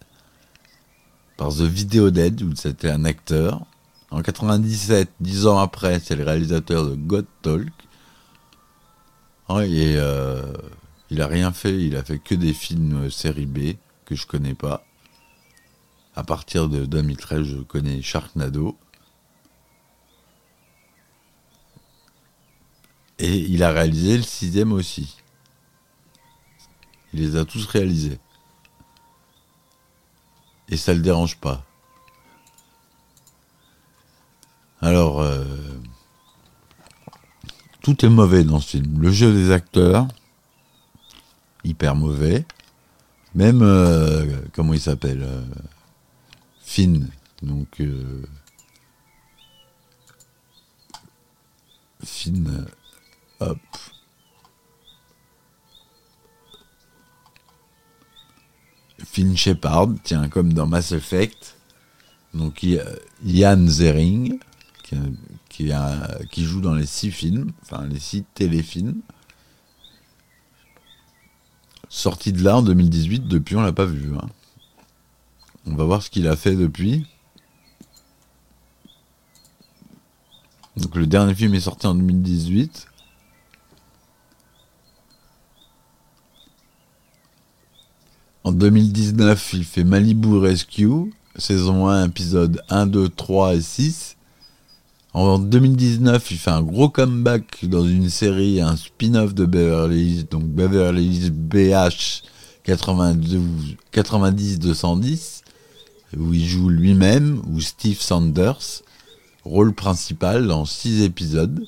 par 1.38 1.50
The 1.50 1.62
Video 1.62 2.12
Dead, 2.12 2.39
où 2.43 2.55
c'était 2.55 2.91
un 2.91 3.03
acteur. 3.03 3.65
En 4.12 4.22
97, 4.22 5.10
dix 5.19 5.48
ans 5.48 5.57
après, 5.57 6.00
c'est 6.00 6.15
le 6.15 6.24
réalisateur 6.24 6.86
de 6.86 6.93
God 6.93 7.25
Talk. 7.41 7.72
Ouais, 9.50 9.67
et 9.67 9.95
euh, 9.98 10.53
il 11.10 11.19
a 11.24 11.27
rien 11.27 11.51
fait, 11.51 11.84
il 11.84 11.95
a 11.95 12.03
fait 12.03 12.19
que 12.19 12.36
des 12.36 12.53
films 12.53 13.05
euh, 13.05 13.10
série 13.10 13.48
B 13.48 13.75
que 14.05 14.13
je 14.13 14.27
connais 14.27 14.53
pas. 14.53 14.86
À 16.15 16.24
partir 16.24 16.69
de 16.69 16.86
2013, 16.86 17.43
je 17.43 17.57
connais 17.57 18.03
Sharknado. 18.03 18.77
Et 23.17 23.36
il 23.36 23.63
a 23.63 23.72
réalisé 23.72 24.17
le 24.17 24.24
sixième 24.24 24.72
aussi. 24.72 25.17
Il 27.15 27.22
les 27.22 27.38
a 27.38 27.45
tous 27.45 27.65
réalisés. 27.65 28.19
Et 30.67 30.75
ça 30.75 30.93
le 30.93 31.00
dérange 31.00 31.38
pas. 31.38 31.63
Alors, 34.81 35.22
euh, 35.22 35.45
tout 37.81 38.05
est 38.05 38.10
mauvais 38.10 38.43
dans 38.43 38.60
ce 38.60 38.72
film. 38.72 39.01
Le 39.01 39.12
jeu 39.12 39.31
des 39.31 39.51
acteurs, 39.51 40.10
hyper 41.63 41.95
mauvais. 41.95 42.45
Même, 43.34 43.62
euh, 43.62 44.41
comment 44.51 44.74
il 44.74 44.81
s'appelle 44.81 45.24
euh, 45.24 45.45
Finn. 46.60 47.07
Donc, 47.41 47.79
euh, 47.79 48.25
Finn, 52.03 52.65
hop. 53.39 53.60
Finn 59.15 59.38
Shepard, 59.38 59.91
tiens, 60.03 60.27
comme 60.27 60.51
dans 60.51 60.67
Mass 60.67 60.91
Effect. 60.91 61.55
Donc, 62.34 62.63
il 62.63 62.84
y 63.24 63.45
Zering, 63.69 64.39
qui 65.48 66.43
joue 66.43 66.60
dans 66.60 66.75
les 66.75 66.86
six 66.86 67.12
films, 67.12 67.53
enfin 67.62 67.88
les 67.88 68.00
six 68.00 68.25
téléfilms. 68.34 69.00
Sorti 71.88 72.34
de 72.34 72.43
là 72.43 72.57
en 72.57 72.62
2018, 72.62 73.25
depuis 73.29 73.55
on 73.55 73.62
l'a 73.62 73.72
pas 73.72 73.86
vu. 73.86 74.13
hein. 74.17 74.27
On 75.65 75.75
va 75.75 75.86
voir 75.86 76.03
ce 76.03 76.10
qu'il 76.10 76.27
a 76.27 76.36
fait 76.36 76.57
depuis. 76.57 77.07
Donc 80.75 80.93
le 80.98 81.07
dernier 81.07 81.34
film 81.34 81.53
est 81.53 81.62
sorti 81.62 81.88
en 81.88 81.95
2018. 81.95 82.88
2019, 88.55 89.53
il 89.53 89.65
fait 89.65 89.83
Malibu 89.83 90.38
Rescue, 90.38 91.13
saison 91.38 91.88
1, 91.88 92.05
épisode 92.05 92.62
1, 92.69 92.88
2, 92.88 93.09
3 93.09 93.55
et 93.55 93.62
6. 93.62 94.15
En 95.13 95.39
2019, 95.39 96.31
il 96.31 96.38
fait 96.38 96.51
un 96.51 96.62
gros 96.62 96.88
comeback 96.88 97.65
dans 97.65 97.85
une 97.85 98.09
série, 98.09 98.62
un 98.62 98.77
spin-off 98.77 99.33
de 99.33 99.45
Beverly 99.45 100.01
Hills, 100.01 100.27
donc 100.31 100.45
Beverly 100.45 101.05
Hills 101.05 101.31
BH 101.31 102.24
92 102.63 103.75
90-210, 103.93 105.41
où 106.17 106.33
il 106.33 106.45
joue 106.45 106.69
lui-même, 106.69 107.41
ou 107.51 107.59
Steve 107.59 108.00
Sanders, 108.00 108.81
rôle 109.43 109.74
principal 109.74 110.47
dans 110.47 110.63
6 110.63 111.01
épisodes. 111.01 111.62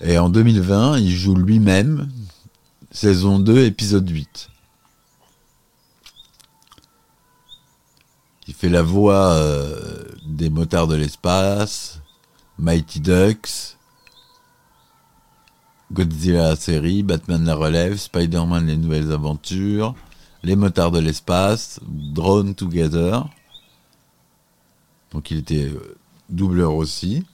Et 0.00 0.18
en 0.18 0.28
2020, 0.28 0.98
il 0.98 1.10
joue 1.10 1.34
lui-même, 1.34 2.08
saison 2.92 3.40
2, 3.40 3.64
épisode 3.64 4.08
8. 4.08 4.50
Il 8.48 8.54
fait 8.54 8.68
la 8.68 8.82
voix 8.82 9.32
euh, 9.32 10.04
des 10.24 10.50
motards 10.50 10.86
de 10.86 10.94
l'espace, 10.94 12.00
Mighty 12.58 13.00
Ducks, 13.00 13.76
Godzilla 15.92 16.50
la 16.50 16.56
série, 16.56 17.02
Batman 17.02 17.44
la 17.44 17.56
relève, 17.56 17.96
Spider-Man 17.96 18.66
les 18.66 18.76
nouvelles 18.76 19.12
aventures, 19.12 19.94
Les 20.44 20.54
motards 20.54 20.92
de 20.92 21.00
l'espace, 21.00 21.80
Drone 21.82 22.54
Together. 22.54 23.28
Donc 25.10 25.30
il 25.32 25.38
était 25.38 25.64
euh, 25.66 25.96
doubleur 26.28 26.74
aussi. 26.74 27.24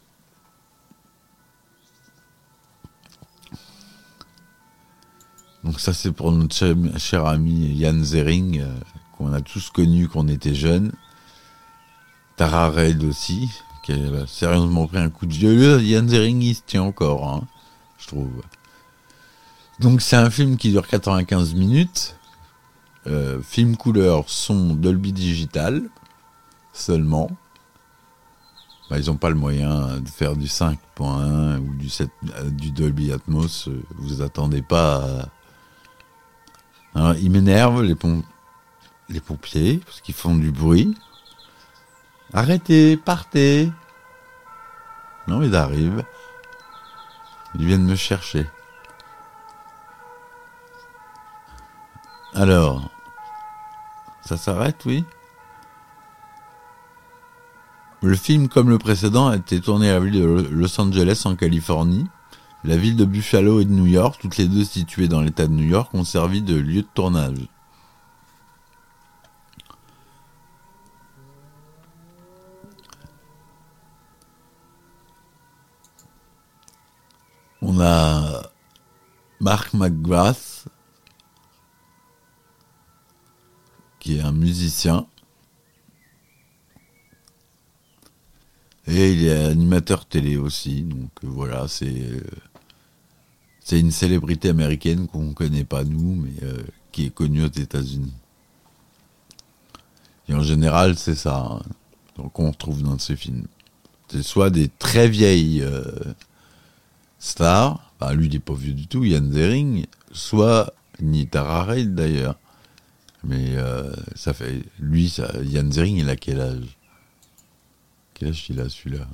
Donc 5.62 5.78
ça 5.78 5.92
c'est 5.92 6.12
pour 6.12 6.32
notre 6.32 6.54
cher, 6.54 6.74
cher 6.96 7.26
ami 7.26 7.74
Yann 7.74 8.02
Zering, 8.02 8.60
euh, 8.60 8.74
qu'on 9.16 9.32
a 9.34 9.42
tous 9.42 9.68
connu 9.70 10.08
quand 10.08 10.24
on 10.24 10.28
était 10.28 10.54
jeunes. 10.54 10.92
Tara 12.36 12.70
Reid 12.70 13.02
aussi, 13.04 13.50
qui 13.82 13.92
a 13.92 14.26
sérieusement 14.26 14.86
pris 14.86 14.98
un 14.98 15.10
coup 15.10 15.26
de 15.26 15.32
vieux. 15.32 15.80
Yann 15.82 16.08
Zering 16.08 16.40
il 16.42 16.54
se 16.54 16.62
tient 16.66 16.82
encore, 16.82 17.28
hein, 17.28 17.42
je 17.98 18.06
trouve. 18.08 18.30
Donc 19.80 20.00
c'est 20.00 20.16
un 20.16 20.30
film 20.30 20.56
qui 20.56 20.70
dure 20.70 20.86
95 20.86 21.54
minutes. 21.54 22.16
Euh, 23.08 23.40
film 23.42 23.76
couleur, 23.76 24.24
son 24.28 24.74
Dolby 24.74 25.12
Digital 25.12 25.82
seulement. 26.72 27.30
Bah, 28.88 28.98
ils 28.98 29.06
n'ont 29.06 29.16
pas 29.16 29.30
le 29.30 29.34
moyen 29.34 29.98
de 29.98 30.08
faire 30.08 30.36
du 30.36 30.46
5.1 30.46 31.58
ou 31.58 31.74
du, 31.74 31.88
7, 31.88 32.10
euh, 32.36 32.50
du 32.50 32.70
Dolby 32.70 33.10
Atmos. 33.12 33.68
euh, 33.68 33.82
Vous 33.98 34.22
attendez 34.22 34.62
pas. 34.62 35.28
Alors, 36.94 37.14
ils 37.16 37.30
m'énervent, 37.30 37.82
les, 37.82 37.94
pom- 37.94 38.22
les 39.08 39.20
pompiers, 39.20 39.80
parce 39.84 40.00
qu'ils 40.02 40.14
font 40.14 40.36
du 40.36 40.50
bruit. 40.52 40.94
Arrêtez, 42.34 42.96
partez. 42.96 43.70
Non, 45.28 45.42
ils 45.42 45.54
arrivent. 45.54 46.04
Ils 47.54 47.66
viennent 47.66 47.84
me 47.84 47.96
chercher. 47.96 48.46
Alors, 52.34 52.88
ça 54.24 54.38
s'arrête, 54.38 54.82
oui 54.86 55.04
Le 58.00 58.14
film, 58.16 58.48
comme 58.48 58.70
le 58.70 58.78
précédent, 58.78 59.28
a 59.28 59.36
été 59.36 59.60
tourné 59.60 59.90
à 59.90 59.94
la 59.94 60.00
ville 60.00 60.20
de 60.20 60.48
Los 60.50 60.80
Angeles, 60.80 61.22
en 61.26 61.36
Californie. 61.36 62.06
La 62.64 62.78
ville 62.78 62.96
de 62.96 63.04
Buffalo 63.04 63.60
et 63.60 63.66
de 63.66 63.72
New 63.72 63.86
York, 63.86 64.18
toutes 64.22 64.38
les 64.38 64.48
deux 64.48 64.64
situées 64.64 65.08
dans 65.08 65.20
l'État 65.20 65.46
de 65.46 65.52
New 65.52 65.66
York, 65.66 65.92
ont 65.92 66.04
servi 66.04 66.40
de 66.40 66.54
lieu 66.54 66.82
de 66.82 66.88
tournage. 66.94 67.48
On 77.74 77.80
a 77.80 78.42
Mark 79.40 79.72
McGrath, 79.72 80.66
qui 83.98 84.18
est 84.18 84.20
un 84.20 84.32
musicien. 84.32 85.06
Et 88.86 89.12
il 89.12 89.24
est 89.24 89.44
animateur 89.46 90.04
télé 90.04 90.36
aussi, 90.36 90.82
donc 90.82 91.08
euh, 91.24 91.28
voilà, 91.28 91.66
c'est 91.66 91.86
euh, 91.86 92.20
c'est 93.60 93.80
une 93.80 93.90
célébrité 93.90 94.50
américaine 94.50 95.06
qu'on 95.06 95.28
ne 95.28 95.32
connaît 95.32 95.64
pas 95.64 95.82
nous, 95.82 96.16
mais 96.16 96.42
euh, 96.42 96.62
qui 96.90 97.06
est 97.06 97.14
connue 97.14 97.44
aux 97.44 97.46
États-Unis. 97.46 98.12
Et 100.28 100.34
en 100.34 100.42
général, 100.42 100.98
c'est 100.98 101.14
ça 101.14 101.62
hein, 102.18 102.28
qu'on 102.34 102.50
retrouve 102.50 102.82
dans 102.82 102.98
ces 102.98 103.16
films. 103.16 103.46
C'est 104.08 104.22
soit 104.22 104.50
des 104.50 104.68
très 104.68 105.08
vieilles 105.08 105.64
stars, 107.22 107.92
enfin, 108.00 108.12
lui 108.14 108.26
il 108.26 108.32
n'est 108.32 108.40
pas 108.40 108.54
vieux 108.54 108.72
du 108.72 108.88
tout, 108.88 109.04
Yann 109.04 109.32
Zering, 109.32 109.86
soit 110.10 110.74
ni 111.00 111.28
Tara 111.28 111.64
Reid 111.64 111.94
d'ailleurs. 111.94 112.36
Mais 113.24 113.56
euh, 113.56 113.92
ça 114.16 114.34
fait. 114.34 114.64
Lui, 114.80 115.08
ça, 115.08 115.30
Yann 115.44 115.70
Zering, 115.70 115.96
il 115.98 116.10
a 116.10 116.16
quel 116.16 116.40
âge? 116.40 116.76
Quel 118.14 118.28
âge 118.28 118.46
il 118.50 118.60
a 118.60 118.68
celui-là? 118.68 119.06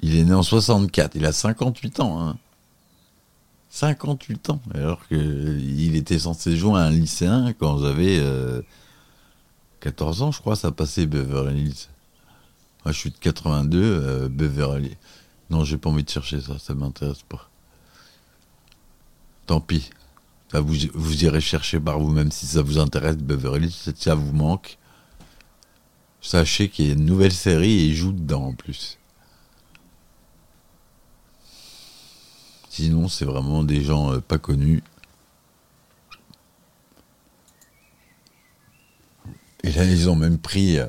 Il 0.00 0.16
est 0.16 0.24
né 0.24 0.34
en 0.34 0.44
64, 0.44 1.16
il 1.16 1.26
a 1.26 1.32
58 1.32 2.00
ans. 2.00 2.20
Hein. 2.20 2.38
58 3.70 4.50
ans, 4.50 4.60
alors 4.72 5.08
que 5.08 5.16
il 5.16 5.96
était 5.96 6.20
censé 6.20 6.56
jouer 6.56 6.78
à 6.78 6.84
un 6.84 6.90
lycéen 6.90 7.52
quand 7.58 7.78
j'avais 7.78 8.18
euh, 8.20 8.62
14 9.80 10.22
ans, 10.22 10.30
je 10.30 10.40
crois, 10.40 10.54
ça 10.54 10.70
passait 10.70 11.06
Beverly 11.06 11.62
Hills. 11.62 11.88
Moi, 12.84 12.92
je 12.92 12.98
suis 12.98 13.10
de 13.10 13.16
82, 13.16 13.80
euh, 13.82 14.28
Beverly. 14.28 14.96
Non, 15.50 15.64
j'ai 15.64 15.78
pas 15.78 15.90
envie 15.90 16.04
de 16.04 16.10
chercher 16.10 16.40
ça, 16.40 16.58
ça 16.58 16.74
m'intéresse 16.74 17.22
pas. 17.22 17.48
Tant 19.46 19.60
pis. 19.60 19.90
Vous, 20.52 21.24
irez 21.24 21.40
chercher 21.40 21.80
par 21.80 21.98
vous-même 21.98 22.30
si 22.30 22.46
ça 22.46 22.62
vous 22.62 22.78
intéresse, 22.78 23.16
Beverly 23.16 23.70
si 23.70 23.92
ça 23.96 24.14
vous 24.14 24.32
manque. 24.32 24.78
Sachez 26.20 26.68
qu'il 26.68 26.86
y 26.86 26.90
a 26.90 26.92
une 26.92 27.04
nouvelle 27.04 27.32
série 27.32 27.72
et 27.72 27.86
il 27.86 27.94
joue 27.94 28.12
dedans 28.12 28.46
en 28.46 28.52
plus. 28.54 28.98
Sinon, 32.70 33.08
c'est 33.08 33.24
vraiment 33.24 33.62
des 33.62 33.82
gens 33.82 34.12
euh, 34.12 34.20
pas 34.20 34.38
connus. 34.38 34.82
Et 39.64 39.72
là, 39.72 39.84
ils 39.84 40.08
ont 40.08 40.16
même 40.16 40.38
pris 40.38 40.78
euh, 40.78 40.86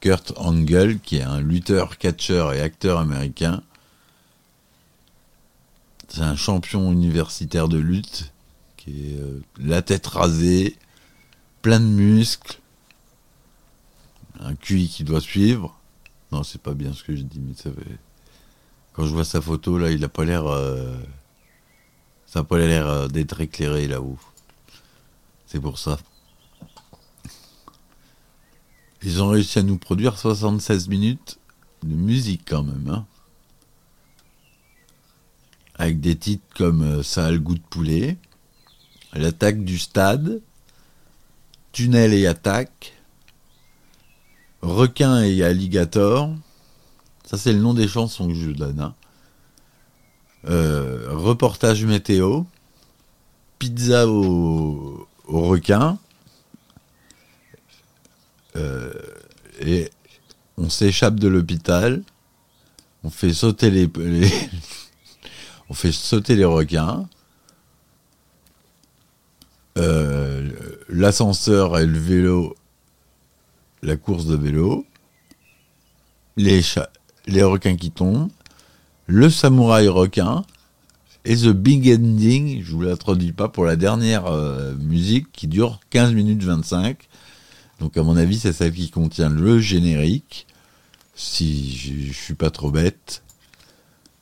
Kurt 0.00 0.32
Angle, 0.36 0.98
qui 1.00 1.16
est 1.16 1.22
un 1.22 1.40
lutteur, 1.40 1.98
catcheur 1.98 2.52
et 2.52 2.60
acteur 2.60 2.98
américain. 2.98 3.62
C'est 6.08 6.22
un 6.22 6.36
champion 6.36 6.92
universitaire 6.92 7.68
de 7.68 7.78
lutte, 7.78 8.32
qui 8.76 9.10
est 9.12 9.18
euh, 9.20 9.42
la 9.58 9.82
tête 9.82 10.06
rasée, 10.06 10.76
plein 11.62 11.80
de 11.80 11.84
muscles, 11.84 12.60
un 14.40 14.54
QI 14.54 14.88
qui 14.88 15.04
doit 15.04 15.20
suivre. 15.20 15.78
Non, 16.32 16.42
c'est 16.42 16.60
pas 16.60 16.74
bien 16.74 16.92
ce 16.92 17.02
que 17.02 17.14
je 17.16 17.22
dis, 17.22 17.40
mais 17.40 17.54
ça 17.54 17.70
fait... 17.70 17.98
Quand 18.92 19.04
je 19.06 19.12
vois 19.12 19.24
sa 19.24 19.40
photo, 19.40 19.78
là, 19.78 19.90
il 19.90 20.02
a 20.04 20.08
pas 20.08 20.24
l'air... 20.24 20.46
euh, 20.46 20.96
Ça 22.26 22.40
a 22.40 22.44
pas 22.44 22.58
l'air 22.58 22.86
euh, 22.86 23.08
d'être 23.08 23.40
éclairé 23.40 23.86
là-haut. 23.88 24.18
C'est 25.46 25.60
pour 25.60 25.78
ça. 25.78 25.98
Ils 29.02 29.22
ont 29.22 29.28
réussi 29.28 29.58
à 29.58 29.62
nous 29.62 29.78
produire 29.78 30.18
76 30.18 30.88
minutes 30.88 31.38
de 31.82 31.94
musique 31.94 32.42
quand 32.46 32.62
même. 32.64 32.88
Hein 32.90 33.06
Avec 35.78 36.00
des 36.00 36.16
titres 36.16 36.44
comme 36.56 36.82
euh, 36.82 37.02
Ça 37.02 37.26
a 37.26 37.30
le 37.30 37.38
goût 37.38 37.54
de 37.54 37.60
poulet, 37.60 38.16
L'attaque 39.14 39.62
du 39.64 39.78
stade, 39.78 40.40
Tunnel 41.72 42.12
et 42.14 42.26
attaque, 42.26 42.94
Requin 44.62 45.22
et 45.22 45.42
alligator. 45.42 46.34
Ça, 47.24 47.36
c'est 47.36 47.52
le 47.52 47.60
nom 47.60 47.74
des 47.74 47.88
chansons 47.88 48.28
que 48.28 48.34
je 48.34 48.50
donne. 48.50 48.80
hein. 48.80 48.94
Euh, 50.48 51.08
reportage 51.10 51.84
météo, 51.84 52.44
pizza 53.58 54.06
au, 54.08 55.08
requin, 55.26 55.98
euh, 58.54 58.92
et 59.60 59.90
on 60.56 60.70
s'échappe 60.70 61.16
de 61.18 61.26
l'hôpital, 61.26 62.02
on 63.02 63.10
fait 63.10 63.32
sauter 63.34 63.70
les- 63.70 63.90
on 65.68 65.74
fait 65.74 65.92
sauter 65.92 66.36
les 66.36 66.44
requins, 66.44 67.08
euh, 69.78 70.50
l'ascenseur 70.88 71.78
et 71.78 71.86
le 71.86 71.98
vélo, 71.98 72.56
la 73.82 73.96
course 73.96 74.26
de 74.26 74.36
vélo, 74.36 74.86
les, 76.36 76.62
requins 77.42 77.76
qui 77.76 77.90
tombent, 77.90 78.30
le 79.06 79.28
samouraï 79.30 79.88
requin. 79.88 80.44
Et 81.28 81.36
The 81.36 81.48
Big 81.48 81.92
Ending, 81.92 82.62
je 82.62 82.70
vous 82.70 82.82
la 82.82 82.96
traduis 82.96 83.32
pas, 83.32 83.48
pour 83.48 83.64
la 83.64 83.74
dernière 83.74 84.26
euh, 84.26 84.74
musique 84.76 85.26
qui 85.32 85.48
dure 85.48 85.80
15 85.90 86.12
minutes 86.12 86.44
25. 86.44 86.96
Donc 87.80 87.96
à 87.96 88.04
mon 88.04 88.16
avis, 88.16 88.38
c'est 88.38 88.52
celle 88.52 88.72
qui 88.72 88.90
contient 88.90 89.28
le 89.28 89.58
générique. 89.58 90.46
Si 91.16 91.76
je, 91.76 92.12
je 92.12 92.16
suis 92.16 92.34
pas 92.34 92.50
trop 92.50 92.70
bête, 92.70 93.24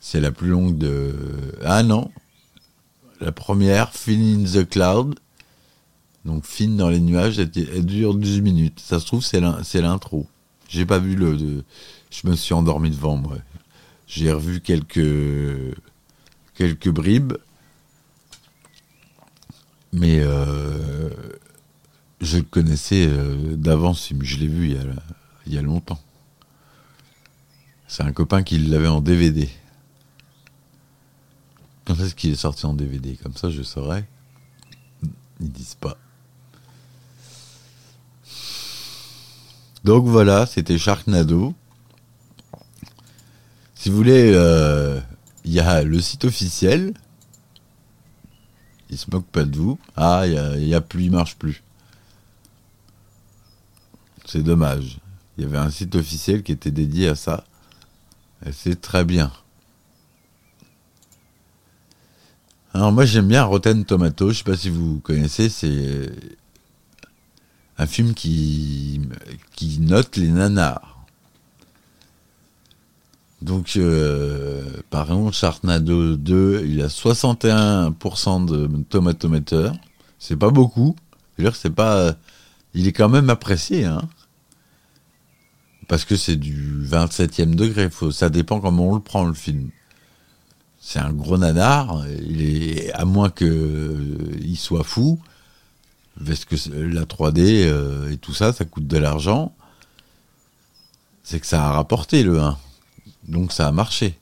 c'est 0.05 0.21
la 0.21 0.31
plus 0.31 0.49
longue 0.49 0.77
de... 0.77 1.15
Ah 1.63 1.81
non, 1.81 2.11
la 3.19 3.31
première, 3.31 3.91
Fin 3.91 4.11
in 4.21 4.43
the 4.43 4.69
Cloud. 4.69 5.15
Donc 6.25 6.45
Fine 6.45 6.77
dans 6.77 6.89
les 6.89 6.99
nuages, 6.99 7.39
elle, 7.39 7.49
dure 7.87 8.13
12 8.13 8.41
minutes. 8.41 8.79
Ça 8.79 8.99
se 8.99 9.07
trouve, 9.07 9.23
c'est 9.23 9.39
l'in- 9.39 9.63
c'est 9.63 9.81
l'intro. 9.81 10.27
J'ai 10.69 10.85
pas 10.85 10.99
vu 10.99 11.15
le... 11.15 11.63
Je 12.11 12.27
me 12.27 12.35
suis 12.35 12.53
endormi 12.53 12.91
devant, 12.91 13.17
moi. 13.17 13.37
J'ai 14.05 14.31
revu 14.31 14.61
quelques 14.61 15.75
quelques 16.53 16.89
bribes, 16.89 17.33
mais 19.91 20.19
euh, 20.19 21.09
je 22.21 22.37
le 22.37 22.43
connaissais 22.43 23.07
euh, 23.09 23.55
d'avance. 23.55 24.13
Je 24.21 24.37
l'ai 24.37 24.47
vu 24.47 24.65
il 24.69 24.73
y, 24.73 24.77
a, 24.77 24.83
il 25.47 25.53
y 25.55 25.57
a 25.57 25.63
longtemps. 25.63 25.99
C'est 27.87 28.03
un 28.03 28.11
copain 28.11 28.43
qui 28.43 28.59
l'avait 28.59 28.87
en 28.87 29.01
DVD. 29.01 29.49
Quand 31.85 31.99
est-ce 31.99 32.15
qu'il 32.15 32.31
est 32.31 32.35
sorti 32.35 32.65
en 32.65 32.73
DVD 32.73 33.17
Comme 33.21 33.35
ça, 33.35 33.49
je 33.49 33.61
saurais. 33.61 34.07
Ils 35.39 35.51
disent 35.51 35.75
pas. 35.75 35.97
Donc 39.83 40.05
voilà, 40.05 40.45
c'était 40.45 40.77
Sharknado. 40.77 41.53
Si 43.75 43.89
vous 43.89 43.97
voulez, 43.97 44.31
euh, 44.33 44.99
il 45.43 45.53
y 45.53 45.59
a 45.59 45.83
le 45.83 46.01
site 46.01 46.25
officiel 46.25 46.93
il 48.89 48.97
se 48.97 49.09
moque 49.11 49.25
pas 49.25 49.43
de 49.43 49.57
vous. 49.57 49.79
Ah, 49.95 50.23
il 50.25 50.67
y 50.67 50.73
a, 50.73 50.81
plus, 50.81 51.05
il 51.05 51.11
marche 51.11 51.35
plus. 51.35 51.63
C'est 54.25 54.43
dommage. 54.43 54.99
Il 55.37 55.43
y 55.43 55.47
avait 55.47 55.57
un 55.57 55.69
site 55.69 55.95
officiel 55.95 56.43
qui 56.43 56.51
était 56.51 56.71
dédié 56.71 57.09
à 57.09 57.15
ça. 57.15 57.43
Et 58.45 58.51
c'est 58.51 58.79
très 58.79 59.03
bien. 59.03 59.31
Alors 62.75 62.91
moi 62.91 63.05
j'aime 63.05 63.29
bien 63.29 63.41
Rotten 63.45 63.85
Tomato, 63.85 64.31
je 64.31 64.39
sais 64.39 64.43
pas 64.43 64.57
si 64.57 64.69
vous 64.69 64.99
connaissez, 64.99 65.47
c'est 65.47 66.11
un 67.77 67.87
film 67.87 68.13
qui, 68.13 68.99
note 69.79 70.17
les 70.17 70.27
nanars. 70.27 71.05
Donc 73.41 73.77
euh, 73.77 74.81
par 74.89 75.03
exemple 75.03 75.31
Sharknado 75.31 76.17
2, 76.17 76.65
il 76.67 76.81
a 76.81 76.87
61% 76.87 78.45
de 78.45 78.67
tomatometer. 78.89 79.71
C'est 80.19 80.35
pas 80.35 80.49
beaucoup. 80.49 80.97
C'est 81.53 81.73
pas 81.73 82.15
il 82.73 82.87
est 82.89 82.91
quand 82.91 83.07
même 83.07 83.29
apprécié 83.29 83.85
hein. 83.85 84.01
Parce 85.87 86.03
que 86.03 86.17
c'est 86.17 86.35
du 86.35 86.83
27e 86.83 87.55
degré, 87.55 87.89
faut, 87.89 88.11
ça 88.11 88.29
dépend 88.29 88.59
comment 88.59 88.89
on 88.89 88.95
le 88.95 89.01
prend 89.01 89.23
le 89.23 89.33
film 89.33 89.69
c'est 90.87 90.99
un 90.99 91.11
gros 91.11 91.39
nanar. 91.39 92.05
À 92.93 93.05
moins 93.05 93.31
qu'il 93.31 94.55
soit 94.55 94.83
fou, 94.83 95.19
parce 96.23 96.45
que 96.45 96.55
la 96.69 97.05
3D 97.05 97.39
euh, 97.39 98.11
et 98.11 98.17
tout 98.17 98.35
ça, 98.35 98.53
ça 98.53 98.65
coûte 98.65 98.85
de 98.85 98.97
l'argent. 98.99 99.55
C'est 101.23 101.39
que 101.39 101.47
ça 101.47 101.65
a 101.65 101.71
rapporté 101.71 102.21
le 102.21 102.39
1. 102.39 102.57
Donc 103.27 103.51
ça 103.51 103.67
a 103.67 103.71
marché. 103.71 104.19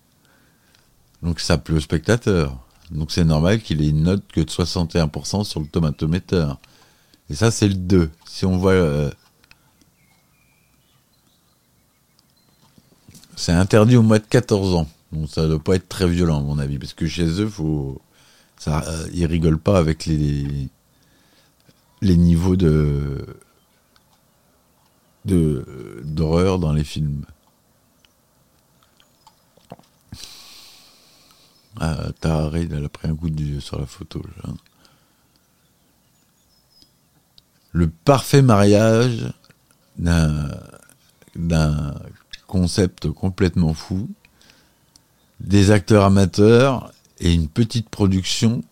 Donc 1.22 1.42
ça 1.42 1.58
plaît 1.58 1.76
au 1.76 1.82
spectateur. 1.82 2.58
Donc 2.92 3.12
c'est 3.12 3.26
normal 3.26 3.62
qu'il 3.62 3.82
ait 3.82 3.90
une 3.90 4.04
note 4.04 4.24
que 4.32 4.40
de 4.40 4.50
61% 4.50 5.44
sur 5.44 5.60
le 5.60 5.68
tomatometer. 5.68 6.54
Et 7.30 7.36
ça, 7.36 7.52
c'est 7.52 7.68
le 7.68 7.74
2. 7.74 8.10
Si 8.26 8.46
on 8.46 8.56
voit. 8.56 8.72
Euh, 8.72 9.12
c'est 13.36 13.52
interdit 13.52 13.98
au 13.98 14.02
moins 14.02 14.20
de 14.20 14.24
14 14.24 14.76
ans. 14.76 14.88
Donc 15.14 15.30
ça 15.30 15.48
doit 15.48 15.64
pas 15.64 15.76
être 15.76 15.88
très 15.88 16.08
violent 16.08 16.40
à 16.40 16.44
mon 16.44 16.58
avis, 16.60 16.80
parce 16.80 16.94
que 16.94 17.08
chez 17.08 17.42
eux, 17.42 17.48
faut, 17.48 18.02
ça, 18.58 18.84
euh, 18.88 19.08
ils 19.14 19.26
rigolent 19.26 19.60
pas 19.60 19.78
avec 19.78 20.06
les 20.06 20.70
les 22.02 22.18
niveaux 22.18 22.56
de 22.56 23.26
de 25.26 26.02
d'horreur 26.04 26.60
dans 26.60 26.74
les 26.74 26.84
films. 26.84 27.26
Ah, 31.80 32.12
Tahar, 32.20 32.58
il 32.58 32.74
a 32.74 32.90
pris 32.90 33.08
un 33.08 33.16
coup 33.16 33.30
de 33.30 33.42
vieux 33.42 33.60
sur 33.60 33.80
la 33.80 33.86
photo. 33.86 34.22
Le 37.72 37.90
parfait 37.90 38.42
mariage 38.44 39.34
d'un 39.98 40.50
concept 42.48 43.10
complètement 43.10 43.74
fou 43.74 44.10
des 45.40 45.72
acteurs 45.72 46.04
amateurs 46.04 46.92
et 47.20 47.34
une 47.34 47.48
petite 47.48 47.90
production. 47.90 48.64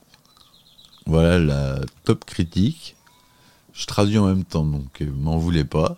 Voilà 1.06 1.39
la 1.39 1.80
top 2.04 2.26
critique. 2.26 2.95
Je 3.74 3.86
traduis 3.86 4.17
en 4.17 4.28
même 4.28 4.43
temps, 4.43 4.65
donc 4.65 5.02
euh, 5.02 5.12
m'en 5.12 5.38
voulez 5.38 5.63
pas. 5.63 5.97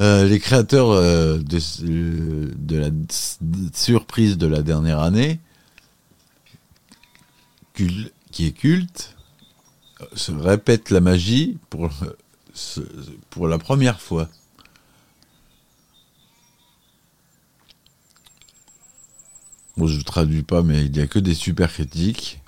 Euh, 0.00 0.24
les 0.24 0.40
créateurs 0.40 0.90
euh, 0.90 1.38
de, 1.38 2.76
la 2.76 2.90
surprise 3.72 4.36
de 4.36 4.46
la 4.46 4.62
dernière 4.62 5.00
année, 5.00 5.38
qui 7.74 8.46
est 8.46 8.52
culte, 8.52 9.16
se 10.14 10.32
répète 10.32 10.90
la 10.90 11.00
magie 11.00 11.58
pour 13.30 13.48
la 13.48 13.58
première 13.58 14.00
fois. 14.00 14.28
Bon, 19.76 19.86
je 19.86 20.00
traduis 20.02 20.42
pas, 20.42 20.62
mais 20.62 20.84
il 20.84 20.92
n'y 20.92 21.00
a 21.00 21.06
que 21.06 21.18
des 21.18 21.34
super 21.34 21.72
critiques. 21.72 22.40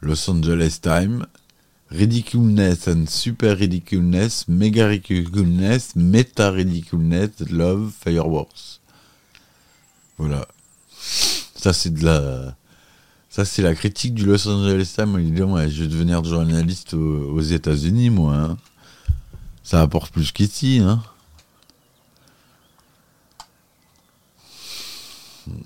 Los 0.00 0.30
Angeles 0.30 0.78
Times. 0.80 1.26
Ridiculeness 1.90 2.88
and 2.88 3.06
super 3.06 3.56
ridiculeness, 3.56 4.48
mega 4.48 4.88
ridiculeness, 4.88 5.94
meta 5.94 6.50
ridiculeness, 6.50 7.38
love, 7.50 7.92
fireworks. 7.92 8.80
Voilà. 10.18 10.48
Ça, 11.54 11.72
c'est 11.72 11.90
de 11.90 12.04
la. 12.04 12.56
Ça, 13.28 13.44
c'est 13.44 13.62
la 13.62 13.74
critique 13.74 14.14
du 14.14 14.24
Los 14.24 14.48
Angeles 14.48 14.92
Times. 14.96 15.18
Il 15.20 15.34
dit, 15.34 15.42
ouais, 15.42 15.68
je 15.68 15.82
vais 15.82 15.88
devenir 15.88 16.24
journaliste 16.24 16.94
aux, 16.94 17.40
États-Unis, 17.40 18.10
moi. 18.10 18.34
Hein. 18.34 18.58
Ça 19.62 19.80
apporte 19.80 20.12
plus 20.12 20.30
qu'ici, 20.30 20.80
hein. 20.80 21.02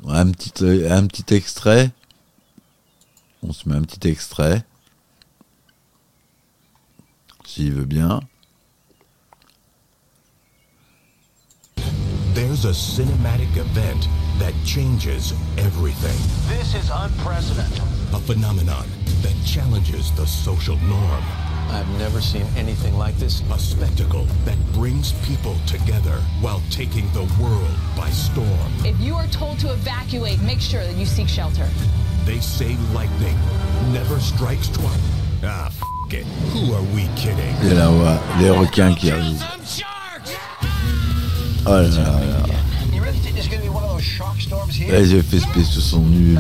Un 0.07 0.33
petit, 0.33 0.87
un 0.87 1.07
petit 1.07 1.35
extrait. 1.35 1.91
On 3.43 3.53
se 3.53 3.69
met 3.69 3.77
un 3.77 3.83
petit 3.83 4.09
extrait. 4.09 4.63
S'il 7.47 7.73
veut 7.73 7.87
bien. 7.87 8.21
There's 12.35 12.65
a 12.65 12.75
cinematic 12.75 13.57
event 13.57 14.09
that 14.39 14.53
changes 14.65 15.33
everything. 15.57 16.19
This 16.49 16.75
is 16.75 16.91
unprecedented. 16.91 17.83
A 18.13 18.19
phenomenon 18.21 18.87
that 19.23 19.35
challenges 19.45 20.13
the 20.13 20.27
social 20.27 20.77
norm. 20.89 21.48
I've 21.71 21.89
never 21.99 22.21
seen 22.21 22.47
anything 22.57 22.97
like 22.97 23.17
this. 23.17 23.43
A 23.53 23.59
spectacle 23.59 24.27
that 24.45 24.57
brings 24.73 25.13
people 25.27 25.57
together 25.67 26.23
while 26.41 26.63
taking 26.71 27.07
the 27.13 27.25
world 27.41 27.75
by 27.97 28.11
storm. 28.11 28.73
If 28.85 28.99
you 29.01 29.15
are 29.15 29.27
told 29.29 29.59
to 29.61 29.73
evacuate, 29.73 30.41
make 30.43 30.61
sure 30.61 30.83
that 30.83 30.95
you 30.95 31.07
seek 31.07 31.29
shelter. 31.29 31.69
They 32.25 32.41
say 32.41 32.77
lightning 32.95 33.37
never 33.93 34.19
strikes 34.21 34.69
twice. 34.69 35.01
Ah, 35.43 35.67
f 35.69 35.83
it. 36.13 36.25
Who 36.53 36.73
are 36.75 36.83
we 36.95 37.09
kidding? 37.17 37.55
Et 37.63 37.75
là, 37.75 37.91
on 37.91 37.99
voit 37.99 38.19
les 38.41 38.51
requins 38.51 38.95
qui 38.95 39.11
arrivent. 39.11 39.45
Oh 41.67 41.71
là 41.71 41.83
là 41.83 41.89
là. 41.89 42.39
Les 44.89 45.15
effets 45.15 45.41
spéciaux 45.41 45.81
sont 45.81 46.01
nuls. 46.01 46.39